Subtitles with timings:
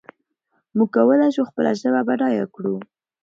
[0.75, 2.75] موږ کولای شو خپله ژبه بډایه کړو.